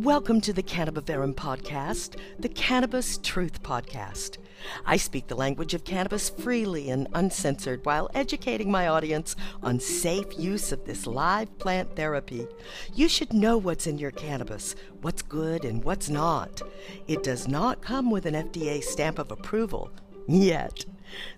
Welcome 0.00 0.40
to 0.42 0.54
the 0.54 0.62
Cannabaverum 0.62 1.34
podcast, 1.34 2.18
the 2.38 2.48
Cannabis 2.48 3.18
Truth 3.18 3.62
Podcast. 3.62 4.38
I 4.86 4.96
speak 4.96 5.26
the 5.26 5.34
language 5.34 5.74
of 5.74 5.84
cannabis 5.84 6.30
freely 6.30 6.88
and 6.88 7.06
uncensored 7.12 7.84
while 7.84 8.08
educating 8.14 8.70
my 8.70 8.88
audience 8.88 9.36
on 9.62 9.78
safe 9.78 10.38
use 10.38 10.72
of 10.72 10.86
this 10.86 11.06
live 11.06 11.58
plant 11.58 11.96
therapy. 11.96 12.46
You 12.94 13.10
should 13.10 13.34
know 13.34 13.58
what's 13.58 13.86
in 13.86 13.98
your 13.98 14.10
cannabis, 14.12 14.74
what's 15.02 15.20
good 15.20 15.66
and 15.66 15.84
what's 15.84 16.08
not. 16.08 16.62
It 17.06 17.22
does 17.22 17.46
not 17.46 17.82
come 17.82 18.10
with 18.10 18.24
an 18.24 18.32
FDA 18.32 18.82
stamp 18.82 19.18
of 19.18 19.30
approval 19.30 19.90
yet. 20.30 20.84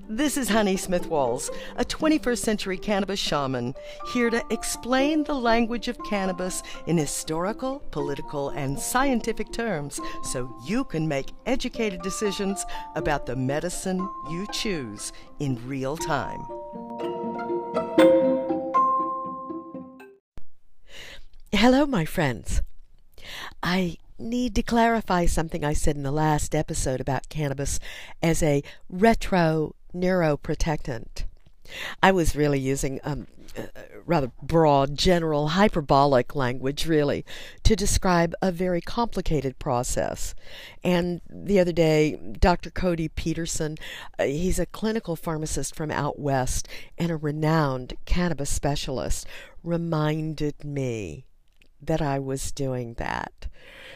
This 0.09 0.37
is 0.37 0.49
Honey 0.49 0.77
Smith 0.77 1.07
Walls, 1.07 1.51
a 1.77 1.85
21st 1.85 2.39
century 2.39 2.77
cannabis 2.77 3.19
shaman, 3.19 3.75
here 4.13 4.29
to 4.29 4.45
explain 4.51 5.25
the 5.25 5.35
language 5.35 5.89
of 5.89 5.97
cannabis 6.05 6.63
in 6.87 6.99
historical, 6.99 7.79
political, 7.91 8.51
and 8.51 8.79
scientific 8.79 9.53
terms 9.53 10.01
so 10.25 10.55
you 10.67 10.85
can 10.85 11.09
make 11.09 11.33
educated 11.47 12.03
decisions 12.03 12.67
about 12.95 13.25
the 13.25 13.37
medicine 13.37 14.07
you 14.31 14.47
choose 14.53 15.13
in 15.39 15.67
real 15.67 15.97
time. 15.97 16.43
Hello, 21.53 21.87
my 21.87 22.05
friends. 22.05 22.61
I 23.63 23.97
need 24.23 24.55
to 24.55 24.63
clarify 24.63 25.27
something 25.27 25.65
I 25.65 25.73
said 25.73 25.97
in 25.97 26.03
the 26.03 26.11
last 26.11 26.55
episode 26.55 27.01
about 27.01 27.29
cannabis 27.29 27.79
as 28.23 28.43
a 28.43 28.63
retro 28.89 29.75
neuroprotectant. 29.95 31.25
I 32.03 32.13
was 32.13 32.37
really 32.37 32.59
using 32.59 33.01
um, 33.05 33.27
uh, 33.57 33.63
rather 34.07 34.33
broad, 34.43 34.97
general, 34.97 35.49
hyperbolic 35.49 36.35
language, 36.35 36.87
really, 36.87 37.25
to 37.63 37.77
describe 37.77 38.35
a 38.41 38.51
very 38.51 38.81
complicated 38.81 39.59
process. 39.59 40.35
And 40.83 41.21
the 41.29 41.61
other 41.61 41.73
day, 41.73 42.17
Dr. 42.17 42.71
Codi 42.71 43.11
Peterson, 43.15 43.77
uh, 44.19 44.25
he's 44.25 44.59
a 44.59 44.67
clinical 44.67 45.17
pharmacist 45.17 45.75
from 45.75 45.91
out 45.91 46.19
west 46.19 46.67
and 46.99 47.11
a 47.11 47.17
renowned 47.17 47.95
cannabis 48.05 48.51
specialist, 48.51 49.27
reminded 49.63 50.65
me 50.65 51.27
that 51.83 52.01
I 52.01 52.19
was 52.19 52.53
doing 52.53 52.95
that. 52.95 53.49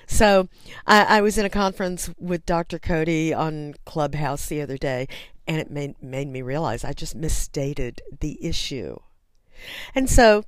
So 0.06 0.48
I, 0.86 1.18
I, 1.18 1.20
was 1.20 1.36
in 1.36 1.44
a 1.44 1.50
conference 1.50 2.10
with 2.18 2.46
Dr. 2.46 2.78
Codi 2.78 3.36
on 3.36 3.74
Clubhouse 3.84 4.46
the 4.46 4.60
other 4.60 4.78
day, 4.78 5.08
and 5.48 5.58
it 5.58 5.70
made, 5.70 6.00
made 6.00 6.28
me 6.28 6.42
realize 6.42 6.84
I 6.84 6.92
just 6.92 7.16
misstated 7.16 8.00
the 8.20 8.44
issue. 8.44 8.98
And 9.94 10.08
so 10.08 10.44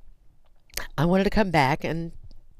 I 0.97 1.05
wanted 1.05 1.25
to 1.25 1.29
come 1.29 1.51
back 1.51 1.83
and 1.83 2.11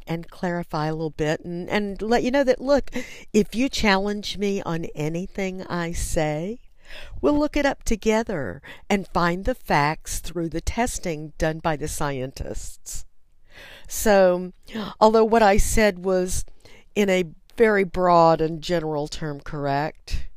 and 0.07 0.27
clarify 0.31 0.87
a 0.87 0.93
little 0.93 1.11
bit 1.11 1.39
and, 1.45 1.69
and 1.69 2.01
let 2.01 2.23
you 2.23 2.31
know 2.31 2.43
that 2.43 2.59
look, 2.59 2.89
if 3.31 3.53
you 3.53 3.69
challenge 3.69 4.39
me 4.39 4.59
on 4.63 4.85
anything 4.95 5.61
I 5.67 5.91
say, 5.91 6.59
We'll 7.21 7.37
look 7.37 7.55
it 7.55 7.65
up 7.65 7.83
together 7.83 8.61
and 8.89 9.07
find 9.07 9.45
the 9.45 9.55
facts 9.55 10.19
through 10.19 10.49
the 10.49 10.61
testing 10.61 11.33
done 11.37 11.59
by 11.59 11.75
the 11.75 11.87
scientists. 11.87 13.05
So, 13.89 14.53
although 15.01 15.25
what 15.25 15.41
I 15.41 15.57
said 15.57 16.05
was 16.05 16.45
in 16.93 17.09
a 17.09 17.25
very 17.57 17.83
broad 17.83 18.39
and 18.39 18.61
general 18.61 19.07
term 19.07 19.41
correct, 19.41 20.27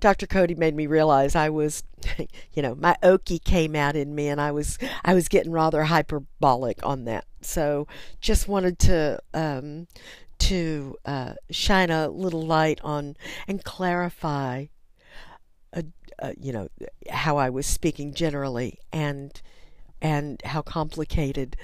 Dr. 0.00 0.26
Codi 0.26 0.56
made 0.56 0.74
me 0.74 0.86
realize 0.86 1.36
I 1.36 1.50
was, 1.50 1.82
you 2.54 2.62
know, 2.62 2.74
my 2.74 2.96
okie 3.02 3.44
came 3.44 3.76
out 3.76 3.94
in 3.94 4.14
me, 4.14 4.28
and 4.28 4.40
I 4.40 4.52
was 4.52 4.78
I 5.04 5.12
was 5.12 5.28
getting 5.28 5.52
rather 5.52 5.84
hyperbolic 5.84 6.80
on 6.82 7.04
that. 7.04 7.26
So 7.42 7.86
just 8.22 8.48
wanted 8.48 8.78
to 8.80 9.20
um, 9.34 9.86
to 10.38 10.96
uh, 11.04 11.34
shine 11.50 11.90
a 11.90 12.08
little 12.08 12.46
light 12.46 12.80
on 12.82 13.18
and 13.46 13.62
clarify, 13.62 14.66
uh, 15.74 15.82
uh, 16.18 16.32
you 16.40 16.52
know, 16.54 16.68
how 17.10 17.36
I 17.36 17.50
was 17.50 17.66
speaking 17.66 18.14
generally 18.14 18.78
and 18.94 19.42
and 20.00 20.40
how 20.42 20.62
complicated 20.62 21.58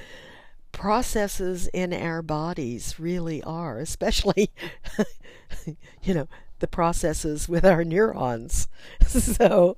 processes 0.72 1.68
in 1.72 1.92
our 1.92 2.22
bodies 2.22 2.98
really 2.98 3.42
are, 3.42 3.78
especially, 3.78 4.50
you 6.02 6.14
know, 6.14 6.28
the 6.60 6.68
processes 6.68 7.48
with 7.48 7.64
our 7.64 7.84
neurons. 7.84 8.68
so, 9.06 9.76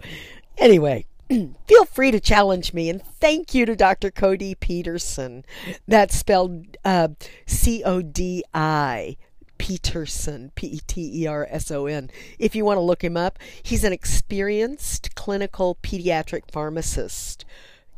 anyway, 0.58 1.06
feel 1.28 1.84
free 1.86 2.10
to 2.10 2.20
challenge 2.20 2.72
me. 2.72 2.90
And 2.90 3.02
thank 3.02 3.54
you 3.54 3.66
to 3.66 3.76
Dr. 3.76 4.10
Codi 4.10 4.58
Peterson. 4.58 5.44
That's 5.88 6.16
spelled 6.16 6.76
uh, 6.84 7.08
C 7.46 7.82
O 7.84 8.02
D 8.02 8.44
I. 8.54 9.16
Peterson, 9.58 10.50
P 10.56 10.66
E 10.66 10.80
T 10.88 11.22
E 11.22 11.26
R 11.28 11.46
S 11.48 11.70
O 11.70 11.86
N. 11.86 12.10
If 12.36 12.56
you 12.56 12.64
want 12.64 12.78
to 12.78 12.82
look 12.82 13.04
him 13.04 13.16
up, 13.16 13.38
he's 13.62 13.84
an 13.84 13.92
experienced 13.92 15.14
clinical 15.14 15.76
pediatric 15.84 16.50
pharmacist 16.50 17.44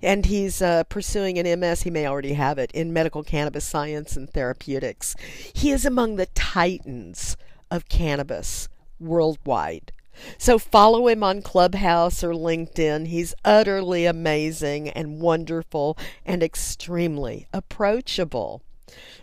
and 0.04 0.26
he's 0.26 0.62
uh, 0.62 0.84
pursuing 0.84 1.38
an 1.38 1.60
MS, 1.60 1.82
he 1.82 1.90
may 1.90 2.06
already 2.06 2.34
have 2.34 2.58
it, 2.58 2.70
in 2.72 2.92
medical 2.92 3.22
cannabis 3.22 3.64
science 3.64 4.16
and 4.16 4.30
therapeutics. 4.30 5.16
He 5.52 5.70
is 5.70 5.84
among 5.86 6.16
the 6.16 6.26
titans 6.26 7.36
of 7.70 7.88
cannabis 7.88 8.68
worldwide. 9.00 9.92
So 10.38 10.58
follow 10.58 11.08
him 11.08 11.22
on 11.24 11.42
Clubhouse 11.42 12.22
or 12.22 12.32
LinkedIn. 12.32 13.08
He's 13.08 13.34
utterly 13.44 14.06
amazing 14.06 14.88
and 14.90 15.20
wonderful 15.20 15.98
and 16.24 16.42
extremely 16.42 17.48
approachable. 17.52 18.62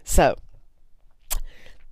So 0.03 0.35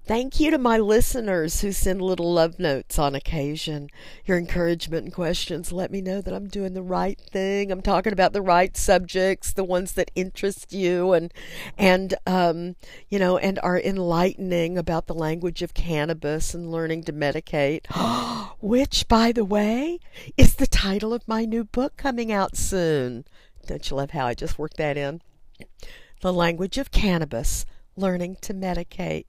Thank 0.10 0.40
you 0.40 0.50
to 0.50 0.58
my 0.58 0.80
listeners 0.80 1.62
who 1.62 1.72
send 1.72 2.02
little 2.02 2.34
love 2.34 2.58
notes 2.58 2.98
on 2.98 3.14
occasion. 3.14 3.92
Your 4.26 4.40
encouragement 4.40 5.04
and 5.04 5.14
questions 5.14 5.72
let 5.72 5.92
me 5.92 6.02
know 6.02 6.20
that 6.20 6.34
I'm 6.34 6.48
doing 6.48 6.74
the 6.74 6.82
right 6.82 7.22
thing. 7.22 7.72
I'm 7.72 7.84
talking 7.84 8.12
about 8.12 8.34
the 8.34 8.42
right 8.42 8.76
subjects, 8.76 9.54
the 9.54 9.64
ones 9.64 9.92
that 9.92 10.10
interest 10.16 10.74
you 10.74 11.14
and 11.14 11.32
and 11.78 12.16
um, 12.26 12.76
you 13.10 13.20
know, 13.20 13.38
and 13.38 13.60
are 13.60 13.80
enlightening 13.80 14.80
about 14.80 15.06
the 15.06 15.14
language 15.14 15.62
of 15.62 15.76
cannabis 15.76 16.56
and 16.56 16.72
learning 16.72 17.04
to 17.04 17.14
medicate. 17.14 17.86
Which, 18.62 19.08
by 19.08 19.32
the 19.32 19.46
way, 19.46 20.00
is 20.36 20.56
the 20.56 20.66
title 20.66 21.14
of 21.14 21.28
my 21.28 21.46
new 21.46 21.64
book 21.64 21.98
coming 21.98 22.32
out 22.32 22.58
soon. 22.58 23.26
Don't 23.68 23.88
you 23.88 23.98
love 23.98 24.10
how 24.10 24.26
I 24.26 24.34
just 24.34 24.58
worked 24.58 24.78
that 24.78 24.98
in? 24.98 25.22
The 26.22 26.34
language 26.34 26.80
of 26.80 26.90
cannabis, 26.90 27.68
learning 27.96 28.38
to 28.42 28.56
medicate. 28.56 29.26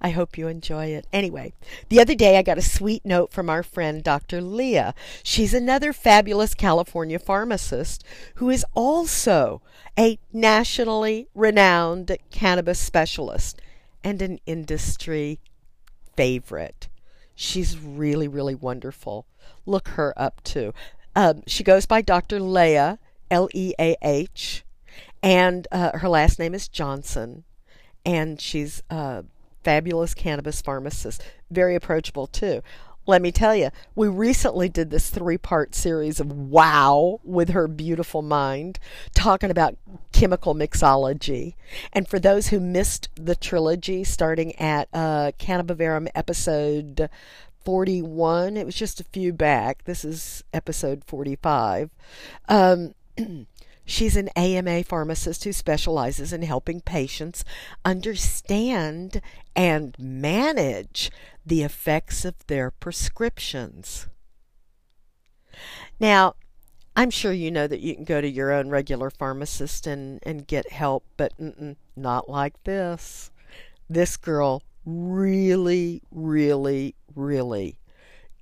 I 0.00 0.10
hope 0.10 0.38
you 0.38 0.48
enjoy 0.48 0.86
it. 0.86 1.06
Anyway, 1.12 1.52
the 1.88 2.00
other 2.00 2.14
day 2.14 2.38
I 2.38 2.42
got 2.42 2.58
a 2.58 2.62
sweet 2.62 3.04
note 3.04 3.32
from 3.32 3.50
our 3.50 3.62
friend 3.62 4.02
Dr. 4.02 4.40
Leah. 4.40 4.94
She's 5.22 5.54
another 5.54 5.92
fabulous 5.92 6.54
California 6.54 7.18
pharmacist 7.18 8.04
who 8.36 8.50
is 8.50 8.64
also 8.74 9.62
a 9.98 10.18
nationally 10.32 11.28
renowned 11.34 12.16
cannabis 12.30 12.78
specialist 12.78 13.60
and 14.04 14.22
an 14.22 14.38
industry 14.46 15.40
favorite. 16.16 16.88
She's 17.34 17.78
really, 17.78 18.26
really 18.26 18.54
wonderful. 18.54 19.26
Look 19.66 19.88
her 19.88 20.12
up 20.16 20.42
too. 20.42 20.72
Um, 21.14 21.42
she 21.46 21.62
goes 21.62 21.86
by 21.86 22.02
Dr. 22.02 22.40
Leah, 22.40 22.98
L 23.30 23.48
E 23.54 23.74
A 23.78 23.96
H, 24.02 24.64
and 25.22 25.66
uh, 25.70 25.98
her 25.98 26.08
last 26.08 26.38
name 26.38 26.54
is 26.54 26.68
Johnson. 26.68 27.44
And 28.04 28.40
she's 28.40 28.82
uh, 28.90 29.22
fabulous 29.62 30.14
cannabis 30.14 30.60
pharmacist, 30.60 31.22
very 31.50 31.74
approachable 31.74 32.26
too. 32.26 32.62
Let 33.06 33.22
me 33.22 33.32
tell 33.32 33.56
you, 33.56 33.70
we 33.94 34.06
recently 34.06 34.68
did 34.68 34.90
this 34.90 35.08
three 35.08 35.38
part 35.38 35.74
series 35.74 36.20
of 36.20 36.30
Wow 36.30 37.20
with 37.24 37.48
her 37.50 37.66
beautiful 37.66 38.20
mind, 38.20 38.78
talking 39.14 39.50
about 39.50 39.78
chemical 40.12 40.54
mixology. 40.54 41.54
And 41.94 42.06
for 42.06 42.18
those 42.18 42.48
who 42.48 42.60
missed 42.60 43.08
the 43.14 43.34
trilogy, 43.34 44.04
starting 44.04 44.54
at 44.56 44.88
uh, 44.92 45.32
Cannabaverum 45.38 46.08
episode 46.14 47.08
41, 47.64 48.58
it 48.58 48.66
was 48.66 48.74
just 48.74 49.00
a 49.00 49.04
few 49.04 49.32
back. 49.32 49.84
This 49.84 50.04
is 50.04 50.44
episode 50.52 51.02
45. 51.06 51.90
Um, 52.46 52.94
She's 53.90 54.18
an 54.18 54.28
AMA 54.36 54.84
pharmacist 54.84 55.44
who 55.44 55.52
specializes 55.54 56.30
in 56.30 56.42
helping 56.42 56.82
patients 56.82 57.42
understand 57.86 59.22
and 59.56 59.96
manage 59.98 61.10
the 61.46 61.62
effects 61.62 62.26
of 62.26 62.34
their 62.48 62.70
prescriptions. 62.70 64.06
Now, 65.98 66.34
I'm 66.94 67.08
sure 67.08 67.32
you 67.32 67.50
know 67.50 67.66
that 67.66 67.80
you 67.80 67.94
can 67.94 68.04
go 68.04 68.20
to 68.20 68.28
your 68.28 68.52
own 68.52 68.68
regular 68.68 69.08
pharmacist 69.08 69.86
and, 69.86 70.20
and 70.22 70.46
get 70.46 70.70
help, 70.70 71.04
but 71.16 71.32
not 71.96 72.28
like 72.28 72.62
this. 72.64 73.30
This 73.88 74.18
girl 74.18 74.62
really, 74.84 76.02
really, 76.10 76.94
really 77.16 77.78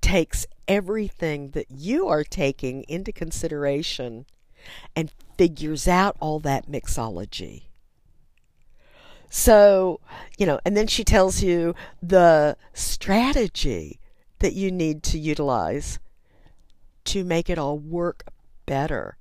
takes 0.01 0.45
everything 0.67 1.51
that 1.51 1.71
you 1.71 2.09
are 2.09 2.25
taking 2.25 2.83
into 2.89 3.13
consideration 3.13 4.27
and 4.95 5.13
figures 5.37 5.87
out 5.87 6.17
all 6.21 6.41
that 6.41 6.71
mixology. 6.71 7.65
So, 9.29 10.01
you 10.39 10.47
know, 10.47 10.61
and 10.65 10.77
then 10.77 10.87
she 10.87 11.05
tells 11.05 11.43
you 11.43 11.75
the 12.03 12.57
strategy 12.73 14.01
that 14.39 14.55
you 14.55 14.71
need 14.71 15.03
to 15.05 15.19
utilize 15.19 15.99
to 17.05 17.25
make 17.25 17.51
it 17.51 17.59
all 17.59 17.79
work 17.79 18.25
better. 18.67 19.17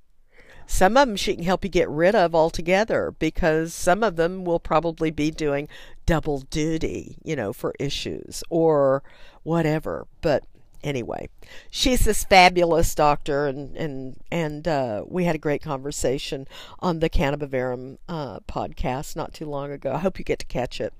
Some 0.66 0.96
of 0.96 1.06
them 1.06 1.16
she 1.16 1.34
can 1.34 1.44
help 1.44 1.64
you 1.64 1.70
get 1.70 1.88
rid 1.88 2.14
of 2.14 2.34
altogether 2.34 3.14
because 3.18 3.72
some 3.72 4.02
of 4.02 4.16
them 4.16 4.44
will 4.44 4.58
probably 4.58 5.10
be 5.10 5.30
doing 5.30 5.68
double 6.06 6.40
duty, 6.40 7.18
you 7.22 7.36
know, 7.36 7.52
for 7.52 7.74
issues 7.78 8.42
or 8.50 9.02
whatever. 9.44 10.06
But 10.20 10.44
anyway, 10.86 11.28
she's 11.70 12.04
this 12.04 12.24
fabulous 12.24 12.94
doctor, 12.94 13.46
and 13.46 13.76
and 13.76 14.16
and 14.30 14.66
uh, 14.66 15.04
we 15.06 15.24
had 15.24 15.34
a 15.34 15.38
great 15.38 15.62
conversation 15.62 16.46
on 16.78 17.00
the 17.00 17.10
Cannabaverum 17.10 17.98
uh, 18.08 18.40
podcast 18.40 19.16
not 19.16 19.34
too 19.34 19.46
long 19.46 19.72
ago. 19.72 19.92
I 19.92 19.98
hope 19.98 20.18
you 20.18 20.24
get 20.24 20.38
to 20.38 20.46
catch 20.46 20.80
it. 20.80 20.94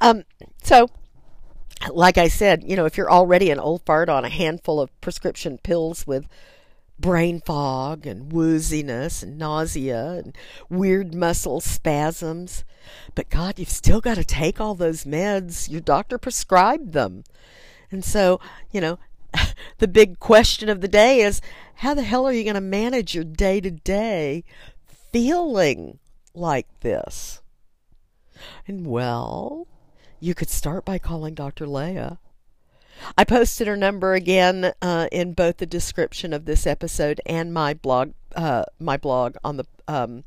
Um, 0.00 0.24
so. 0.62 0.88
Like 1.92 2.16
I 2.16 2.28
said, 2.28 2.64
you 2.64 2.74
know, 2.74 2.86
if 2.86 2.96
you're 2.96 3.10
already 3.10 3.50
an 3.50 3.60
old 3.60 3.82
fart 3.84 4.08
on 4.08 4.24
a 4.24 4.30
handful 4.30 4.80
of 4.80 4.98
prescription 5.02 5.58
pills 5.58 6.06
with 6.06 6.26
brain 6.98 7.40
fog 7.40 8.06
and 8.06 8.32
wooziness 8.32 9.22
and 9.22 9.38
nausea 9.38 10.22
and 10.24 10.36
weird 10.70 11.14
muscle 11.14 11.60
spasms. 11.60 12.64
But 13.14 13.30
God, 13.30 13.58
you've 13.58 13.68
still 13.68 14.00
got 14.00 14.14
to 14.14 14.24
take 14.24 14.60
all 14.60 14.74
those 14.74 15.04
meds. 15.04 15.70
Your 15.70 15.80
doctor 15.80 16.18
prescribed 16.18 16.92
them. 16.92 17.24
And 17.90 18.04
so, 18.04 18.40
you 18.72 18.80
know, 18.80 18.98
the 19.78 19.88
big 19.88 20.18
question 20.18 20.68
of 20.68 20.80
the 20.80 20.88
day 20.88 21.20
is 21.20 21.40
how 21.76 21.94
the 21.94 22.02
hell 22.02 22.26
are 22.26 22.32
you 22.32 22.44
going 22.44 22.54
to 22.54 22.60
manage 22.60 23.14
your 23.14 23.24
day 23.24 23.60
to 23.60 23.70
day 23.70 24.44
feeling 24.86 25.98
like 26.34 26.66
this? 26.80 27.40
And 28.66 28.86
well, 28.86 29.66
you 30.20 30.34
could 30.34 30.50
start 30.50 30.84
by 30.84 30.98
calling 30.98 31.34
Dr. 31.34 31.66
Leah 31.66 32.18
I 33.16 33.24
posted 33.24 33.66
her 33.66 33.76
number 33.76 34.14
again 34.14 34.72
uh, 34.80 35.08
in 35.12 35.34
both 35.34 35.58
the 35.58 35.66
description 35.66 36.32
of 36.32 36.44
this 36.44 36.66
episode 36.66 37.20
and 37.26 37.52
my 37.52 37.74
blog, 37.74 38.12
uh, 38.34 38.64
my 38.78 38.96
blog 38.96 39.36
on 39.44 39.56
the 39.56 39.64
um, 39.88 40.24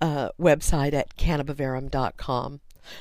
uh, 0.00 0.30
website 0.38 0.92
at 0.92 1.16
cannabaverum.com. 1.16 2.60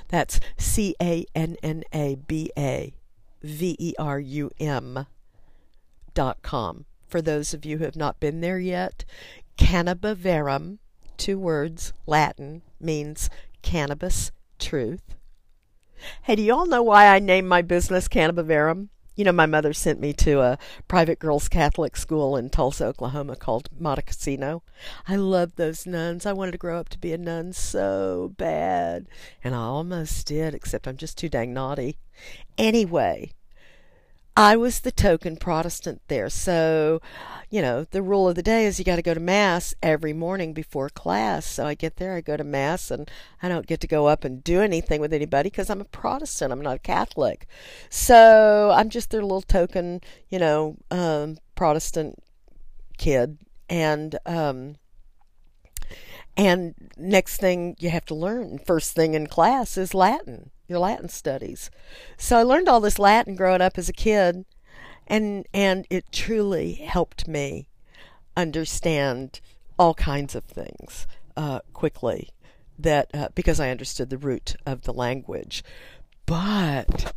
That's 0.10 0.40
C 0.58 0.96
A 1.02 1.26
N 1.34 1.58
N 1.64 1.84
A 1.94 2.16
B 2.16 2.52
A 2.58 2.94
V 3.42 3.76
E 3.80 3.94
R 3.98 4.20
U 4.20 4.52
M 4.60 5.08
For 7.08 7.22
those 7.22 7.54
of 7.54 7.66
you 7.66 7.78
who 7.78 7.86
have 7.86 7.96
not 7.96 8.20
been 8.20 8.42
there 8.42 8.60
yet, 8.60 9.06
cannabaverum, 9.58 10.78
two 11.18 11.40
words, 11.40 11.94
Latin, 12.06 12.62
means 12.80 13.30
cannabis 13.62 14.32
truth. 14.58 15.16
Hey, 16.24 16.36
do 16.36 16.42
you 16.42 16.54
all 16.54 16.66
know 16.66 16.84
why 16.84 17.08
I 17.08 17.20
named 17.20 17.48
my 17.48 17.62
business 17.62 18.08
Cannabaverum? 18.08 18.90
You 19.16 19.26
know, 19.26 19.34
my 19.34 19.46
mother 19.46 19.74
sent 19.74 20.00
me 20.00 20.14
to 20.14 20.40
a 20.40 20.58
private 20.88 21.20
girls' 21.20 21.50
Catholic 21.50 21.98
school 21.98 22.38
in 22.38 22.50
Tulsa, 22.50 22.86
Oklahoma 22.86 23.36
called 23.36 23.70
Monte 23.78 24.04
Cassino. 24.04 24.64
I 25.08 25.18
loved 25.18 25.58
those 25.58 25.86
nuns. 25.86 26.26
I 26.26 26.32
wanted 26.32 26.52
to 26.52 26.58
grow 26.58 26.80
up 26.80 26.88
to 26.90 26.98
be 26.98 27.12
a 27.12 27.18
nun 27.18 27.52
so 27.52 28.34
bad. 28.38 29.08
And 29.44 29.54
I 29.54 29.60
almost 29.60 30.26
did, 30.28 30.54
except 30.54 30.88
I'm 30.88 30.96
just 30.96 31.18
too 31.18 31.28
dang 31.28 31.54
naughty. 31.54 31.98
Anyway, 32.58 33.32
I 34.36 34.56
was 34.56 34.80
the 34.80 34.92
token 34.92 35.36
Protestant 35.36 36.02
there. 36.08 36.30
So, 36.30 37.02
you 37.50 37.62
know, 37.62 37.86
the 37.92 38.02
rule 38.02 38.30
of 38.30 38.36
the 38.36 38.44
day 38.44 38.66
is 38.66 38.80
you 38.80 38.86
got 38.86 38.96
to 38.96 39.02
go 39.02 39.14
to 39.14 39.20
Mass 39.20 39.74
every 39.84 40.14
morning 40.14 40.54
before 40.54 40.90
class. 40.90 41.46
So 41.46 41.66
I 41.66 41.74
get 41.74 41.98
there, 41.98 42.16
I 42.16 42.22
go 42.22 42.38
to 42.38 42.44
Mass, 42.44 42.90
and 42.90 43.10
I 43.42 43.50
don't 43.50 43.68
get 43.68 43.82
to 43.82 43.88
go 43.88 44.08
up 44.08 44.24
and 44.24 44.44
do 44.44 44.62
anything 44.62 45.02
with 45.02 45.14
anybody 45.14 45.50
because 45.50 45.70
I'm 45.70 45.82
a 45.82 45.86
Protestant. 45.86 46.54
I'm 46.54 46.62
not 46.62 46.76
a 46.76 46.80
Catholic. 46.80 47.48
So 47.90 48.72
I'm 48.74 48.90
just 48.90 49.10
their 49.10 49.22
little 49.22 49.42
token, 49.42 50.02
you 50.30 50.40
know, 50.40 50.78
um, 50.90 51.38
Protestant 51.56 52.24
kid. 52.98 53.40
And, 53.70 54.18
um, 54.26 54.78
and 56.38 56.76
next 56.98 57.38
thing 57.38 57.76
you 57.80 57.90
have 57.90 58.06
to 58.06 58.16
learn, 58.16 58.60
first 58.60 58.96
thing 58.96 59.16
in 59.16 59.28
class, 59.28 59.78
is 59.78 59.94
Latin 59.94 60.52
your 60.70 60.80
Latin 60.80 61.10
studies. 61.10 61.70
So 62.18 62.38
I 62.38 62.44
learned 62.44 62.70
all 62.70 62.80
this 62.80 63.00
Latin 63.00 63.36
growing 63.36 63.62
up 63.62 63.78
as 63.78 63.90
a 63.90 63.94
kid, 63.94 64.46
and 65.08 65.48
and 65.54 65.86
it 65.90 66.12
truly 66.12 66.74
helped 66.74 67.28
me 67.28 67.68
understand 68.38 69.42
all 69.78 69.94
kinds 69.94 70.36
of 70.36 70.44
things 70.46 71.08
uh, 71.36 71.60
quickly. 71.74 72.30
That 72.78 73.10
uh, 73.14 73.30
because 73.36 73.60
I 73.60 73.72
understood 73.72 74.10
the 74.10 74.18
root 74.18 74.56
of 74.66 74.84
the 74.84 74.94
language, 74.94 75.64
but 76.26 77.14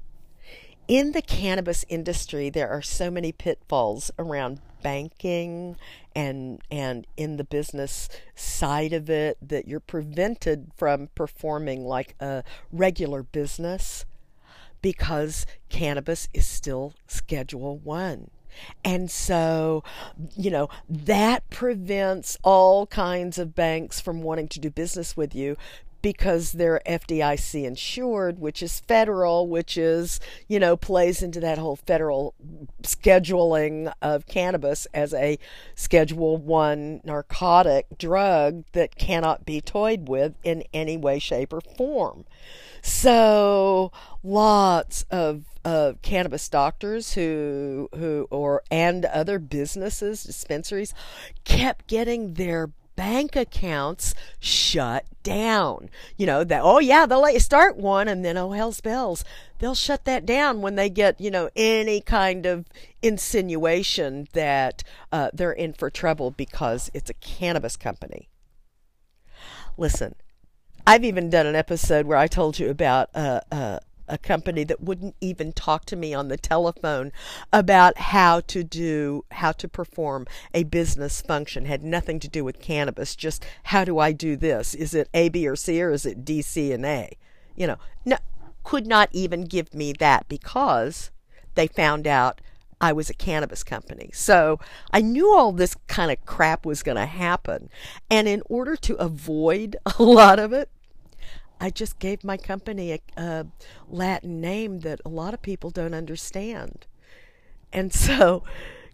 in 0.89 1.13
the 1.13 1.23
cannabis 1.23 1.85
industry, 1.89 2.51
there 2.51 2.69
are 2.69 2.83
so 2.83 3.11
many 3.11 3.31
pitfalls 3.31 4.11
around 4.19 4.61
banking 4.83 5.77
and 6.15 6.61
and 6.71 7.07
in 7.17 7.37
the 7.37 7.45
business 7.45 8.09
side 8.35 8.93
of 8.93 9.09
it 9.09 9.37
that 9.41 9.67
you're 9.67 9.81
prevented 9.81 10.71
from 10.77 11.09
performing 11.15 11.85
like 11.85 12.15
a 12.21 12.43
regular 12.71 13.23
business 13.23 14.05
because 14.81 15.47
cannabis 15.69 16.29
is 16.35 16.47
still 16.47 16.95
schedule 17.07 17.79
1 17.79 18.31
and 18.85 19.11
so, 19.11 19.83
you 20.37 20.51
know, 20.51 20.69
that 20.89 21.49
prevents 21.51 22.37
all 22.43 22.87
kinds 22.87 23.39
of 23.39 23.55
banks 23.55 24.01
from 24.01 24.23
wanting 24.23 24.49
to 24.49 24.61
do 24.61 24.71
business 24.71 25.17
with 25.17 25.35
you 25.35 25.57
because 26.03 26.53
they're 26.53 26.83
FDIC 26.85 27.65
insured, 27.65 28.39
which 28.39 28.63
is 28.63 28.81
federal, 28.81 29.47
which 29.47 29.79
is, 29.79 30.21
you 30.49 30.59
know, 30.59 30.77
plays 30.77 31.23
into 31.23 31.41
that 31.41 31.59
whole 31.59 31.77
federal 31.77 32.35
scheduling 32.83 33.93
of 34.03 34.27
cannabis 34.27 34.87
as 34.93 35.15
a 35.15 35.39
schedule 35.75 36.37
1 36.37 37.01
narcotic 37.05 37.87
drug 37.97 38.65
that 38.73 38.97
cannot 38.97 39.47
be 39.47 39.61
toyed 39.61 40.09
with 40.09 40.35
in 40.43 40.65
any 40.75 40.97
way 40.97 41.19
shape 41.19 41.53
or 41.53 41.61
form. 41.61 42.25
So, 42.83 43.93
lots 44.25 45.05
of 45.11 45.45
cannabis 46.03 46.49
doctors 46.49 47.13
who 47.13 47.89
who 47.95 48.27
or 48.33 48.65
and 48.73 49.05
other 49.05 49.39
businesses 49.39 50.25
dispensaries 50.25 50.93
kept 51.45 51.87
getting 51.87 52.35
their 52.35 52.71
bank 53.03 53.35
accounts 53.35 54.15
shut 54.39 55.05
down. 55.25 55.91
You 56.17 56.25
know, 56.25 56.45
that, 56.45 56.61
oh 56.63 56.79
yeah, 56.79 57.05
they'll 57.05 57.23
let 57.23 57.35
you 57.35 57.41
start 57.41 57.77
one 57.77 58.07
and 58.07 58.25
then, 58.25 58.37
oh 58.37 58.53
hell's 58.53 58.81
bells, 58.81 59.25
they'll 59.59 59.75
shut 59.75 60.05
that 60.05 60.25
down 60.25 60.61
when 60.61 60.77
they 60.77 60.89
get, 60.89 61.21
you 61.21 61.29
know, 61.29 61.51
any 61.57 62.01
kind 62.01 62.47
of 62.47 62.65
insinuation 63.03 64.29
that 64.35 64.85
uh, 65.11 65.31
they're 65.33 65.51
in 65.51 65.73
for 65.73 65.91
trouble 65.91 66.31
because 66.31 66.93
it's 66.95 67.11
a 67.11 67.15
cannabis 67.15 67.77
company. 67.77 68.29
Listen, 69.77 70.15
I've 70.87 71.03
even 71.03 71.29
done 71.29 71.47
an 71.47 71.57
episode 71.57 72.07
where 72.07 72.19
I 72.19 72.29
told 72.29 72.61
you 72.61 72.71
about 72.71 73.11
uh, 73.17 73.41
uh, 73.51 73.81
a 74.09 74.19
company 74.19 74.65
that 74.65 74.81
wouldn't 74.81 75.15
even 75.21 75.53
talk 75.53 75.85
to 75.87 75.97
me 75.97 76.13
on 76.15 76.29
the 76.29 76.37
telephone 76.37 77.13
about 77.53 77.99
how 77.99 78.41
to 78.41 78.63
do 78.65 79.25
how 79.33 79.53
to 79.53 79.69
perform 79.69 80.27
a 80.55 80.65
business 80.65 81.21
function 81.21 81.65
had 81.65 81.83
nothing 81.83 82.19
to 82.21 82.29
do 82.29 82.45
with 82.45 82.61
cannabis 82.61 83.15
just 83.17 83.45
how 83.65 83.85
do 83.85 83.99
i 83.99 84.13
do 84.13 84.37
this 84.37 84.75
is 84.75 84.95
it 84.95 85.09
a 85.15 85.29
b 85.29 85.47
or 85.47 85.57
c 85.57 85.83
or 85.83 85.91
is 85.91 86.07
it 86.07 86.25
d 86.25 86.43
c 86.43 86.73
and 86.73 86.85
a 86.85 87.11
you 87.57 87.67
know 87.67 87.77
no, 88.05 88.17
could 88.63 88.87
not 88.87 89.09
even 89.13 89.45
give 89.45 89.75
me 89.75 89.93
that 89.93 90.29
because 90.29 91.11
they 91.55 91.67
found 91.67 92.07
out 92.07 92.41
I 92.83 92.93
was 92.93 93.09
a 93.09 93.15
cannabis 93.15 93.63
company. 93.63 94.11
So 94.13 94.59
I 94.91 95.03
knew 95.03 95.33
all 95.33 95.53
this 95.53 95.77
kind 95.87 96.11
of 96.11 96.25
crap 96.27 96.67
was 96.67 96.83
going 96.83 96.97
to 96.97 97.07
happen. 97.07 97.71
And 98.11 98.27
in 98.27 98.43
order 98.47 98.75
to 98.77 98.97
avoid 98.97 99.77
a 99.99 100.03
lot 100.03 100.41
of 100.41 100.53
it, 100.53 100.69
I 101.63 101.71
just 101.71 102.01
gave 102.01 102.25
my 102.25 102.37
company 102.37 102.91
a, 102.91 103.01
a 103.17 103.47
Latin 103.89 104.41
name 104.41 104.81
that 104.81 105.01
a 105.05 105.09
lot 105.09 105.33
of 105.33 105.43
people 105.43 105.71
don't 105.71 105.95
understand. 105.95 106.87
And 107.73 107.95
so, 107.95 108.43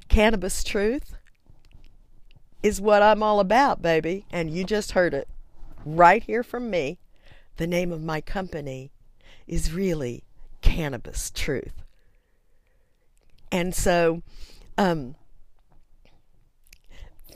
Cannabis 0.08 0.62
Truth 0.62 1.14
is 2.62 2.78
what 2.78 3.02
I'm 3.02 3.22
all 3.22 3.40
about, 3.40 3.80
baby. 3.80 4.26
And 4.30 4.50
you 4.50 4.64
just 4.64 4.92
heard 4.92 5.14
it 5.14 5.28
right 5.86 6.22
here 6.22 6.42
from 6.42 6.68
me. 6.68 6.98
The 7.56 7.66
name 7.66 7.90
of 7.90 8.02
my 8.04 8.20
company 8.20 8.90
is 9.46 9.72
really 9.72 10.22
Cannabis 10.60 11.30
Truth. 11.30 11.82
And 13.50 13.74
so, 13.74 14.22
um, 14.76 15.14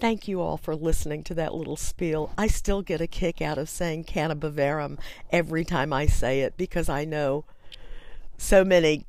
Thank 0.02 0.26
you 0.26 0.40
all 0.40 0.56
for 0.56 0.74
listening 0.74 1.22
to 1.22 1.34
that 1.34 1.54
little 1.54 1.76
spiel. 1.76 2.32
I 2.36 2.48
still 2.48 2.82
get 2.82 3.00
a 3.00 3.06
kick 3.06 3.40
out 3.40 3.56
of 3.56 3.68
saying 3.68 4.02
cannabaverum 4.02 4.98
every 5.30 5.64
time 5.64 5.92
I 5.92 6.06
say 6.06 6.40
it 6.40 6.56
because 6.56 6.88
I 6.88 7.04
know 7.04 7.44
so 8.36 8.64
many 8.64 9.06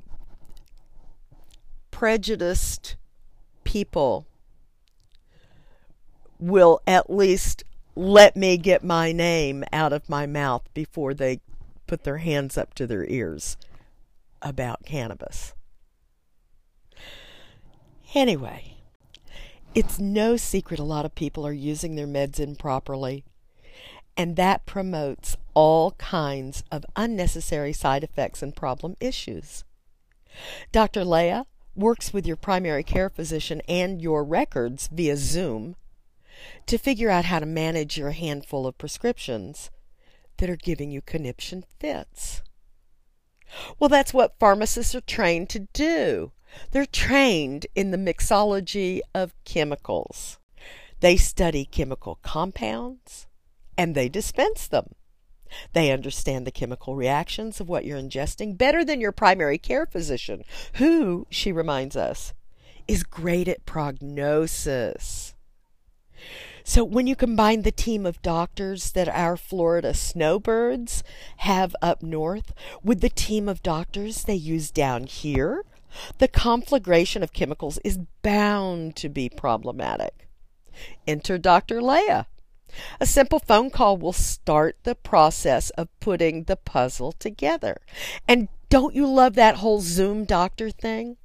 prejudiced 1.90 2.94
people 3.64 4.28
will 6.38 6.80
at 6.86 7.10
least 7.10 7.64
let 7.96 8.36
me 8.36 8.56
get 8.56 8.84
my 8.84 9.10
name 9.10 9.64
out 9.72 9.92
of 9.92 10.08
my 10.08 10.26
mouth 10.26 10.62
before 10.74 11.12
they 11.12 11.40
put 11.88 12.04
their 12.04 12.18
hands 12.18 12.56
up 12.56 12.72
to 12.74 12.86
their 12.86 13.04
ears 13.06 13.56
about 14.40 14.84
cannabis. 14.84 15.54
Anyway, 18.14 18.73
it's 19.74 19.98
no 19.98 20.36
secret 20.36 20.78
a 20.78 20.84
lot 20.84 21.04
of 21.04 21.14
people 21.14 21.46
are 21.46 21.52
using 21.52 21.94
their 21.94 22.06
meds 22.06 22.38
improperly, 22.38 23.24
and 24.16 24.36
that 24.36 24.66
promotes 24.66 25.36
all 25.54 25.92
kinds 25.92 26.62
of 26.70 26.86
unnecessary 26.96 27.72
side 27.72 28.04
effects 28.04 28.42
and 28.42 28.54
problem 28.54 28.96
issues. 29.00 29.64
Dr. 30.72 31.04
Leah 31.04 31.46
works 31.74 32.12
with 32.12 32.26
your 32.26 32.36
primary 32.36 32.84
care 32.84 33.10
physician 33.10 33.60
and 33.68 34.00
your 34.00 34.22
records 34.22 34.88
via 34.92 35.16
Zoom 35.16 35.76
to 36.66 36.78
figure 36.78 37.10
out 37.10 37.26
how 37.26 37.38
to 37.38 37.46
manage 37.46 37.98
your 37.98 38.12
handful 38.12 38.66
of 38.66 38.78
prescriptions 38.78 39.70
that 40.38 40.50
are 40.50 40.56
giving 40.56 40.90
you 40.90 41.00
conniption 41.00 41.64
fits. 41.78 42.42
Well, 43.78 43.88
that's 43.88 44.14
what 44.14 44.38
pharmacists 44.38 44.94
are 44.94 45.00
trained 45.00 45.48
to 45.50 45.60
do. 45.72 46.32
They're 46.70 46.86
trained 46.86 47.66
in 47.74 47.90
the 47.90 47.98
mixology 47.98 49.00
of 49.14 49.34
chemicals. 49.44 50.38
They 51.00 51.16
study 51.16 51.64
chemical 51.64 52.18
compounds 52.22 53.26
and 53.76 53.94
they 53.94 54.08
dispense 54.08 54.66
them. 54.66 54.94
They 55.72 55.90
understand 55.90 56.46
the 56.46 56.50
chemical 56.50 56.96
reactions 56.96 57.60
of 57.60 57.68
what 57.68 57.84
you're 57.84 57.98
ingesting 57.98 58.56
better 58.58 58.84
than 58.84 59.00
your 59.00 59.12
primary 59.12 59.58
care 59.58 59.86
physician, 59.86 60.42
who, 60.74 61.26
she 61.30 61.52
reminds 61.52 61.96
us, 61.96 62.32
is 62.88 63.02
great 63.02 63.48
at 63.48 63.66
prognosis. 63.66 65.34
So 66.64 66.82
when 66.82 67.06
you 67.06 67.14
combine 67.14 67.62
the 67.62 67.70
team 67.70 68.06
of 68.06 68.22
doctors 68.22 68.92
that 68.92 69.08
our 69.08 69.36
Florida 69.36 69.92
snowbirds 69.92 71.04
have 71.38 71.76
up 71.82 72.02
north 72.02 72.54
with 72.82 73.00
the 73.00 73.10
team 73.10 73.48
of 73.48 73.62
doctors 73.62 74.24
they 74.24 74.34
use 74.34 74.70
down 74.70 75.04
here, 75.04 75.64
the 76.18 76.28
conflagration 76.28 77.22
of 77.22 77.32
chemicals 77.32 77.78
is 77.84 77.98
bound 78.22 78.96
to 78.96 79.08
be 79.08 79.28
problematic. 79.28 80.28
Enter 81.06 81.38
Dr. 81.38 81.80
Leah. 81.82 82.26
A 83.00 83.06
simple 83.06 83.38
phone 83.38 83.70
call 83.70 83.96
will 83.96 84.12
start 84.12 84.76
the 84.82 84.96
process 84.96 85.70
of 85.70 85.88
putting 86.00 86.44
the 86.44 86.56
puzzle 86.56 87.12
together. 87.12 87.80
And 88.26 88.48
don't 88.68 88.94
you 88.94 89.06
love 89.06 89.34
that 89.34 89.56
whole 89.56 89.80
Zoom 89.80 90.24
doctor 90.24 90.70
thing? 90.70 91.16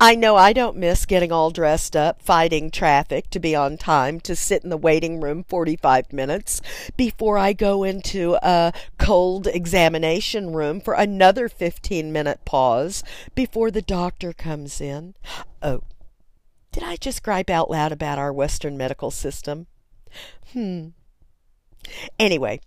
I 0.00 0.14
know 0.14 0.36
I 0.36 0.52
don't 0.52 0.76
miss 0.76 1.06
getting 1.06 1.32
all 1.32 1.50
dressed 1.50 1.96
up, 1.96 2.22
fighting 2.22 2.70
traffic 2.70 3.30
to 3.30 3.40
be 3.40 3.54
on 3.54 3.76
time, 3.76 4.20
to 4.20 4.34
sit 4.34 4.64
in 4.64 4.70
the 4.70 4.76
waiting 4.76 5.20
room 5.20 5.44
45 5.44 6.12
minutes 6.12 6.60
before 6.96 7.38
I 7.38 7.52
go 7.52 7.84
into 7.84 8.36
a 8.42 8.72
cold 8.98 9.46
examination 9.46 10.52
room 10.52 10.80
for 10.80 10.94
another 10.94 11.48
15 11.48 12.12
minute 12.12 12.44
pause 12.44 13.02
before 13.34 13.70
the 13.70 13.82
doctor 13.82 14.32
comes 14.32 14.80
in. 14.80 15.14
Oh, 15.62 15.82
did 16.72 16.82
I 16.82 16.96
just 16.96 17.22
gripe 17.22 17.50
out 17.50 17.70
loud 17.70 17.92
about 17.92 18.18
our 18.18 18.32
Western 18.32 18.76
medical 18.76 19.10
system? 19.10 19.66
Hmm. 20.52 20.88
Anyway, 22.18 22.60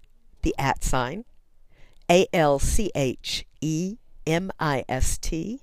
the 0.44 0.55
at 0.58 0.82
sign, 0.82 1.25
A 2.09 2.27
L 2.33 2.59
C 2.59 2.91
H 2.95 3.45
E 3.62 3.97
M 4.27 4.51
I 4.59 4.83
S 4.88 5.17
T 5.17 5.62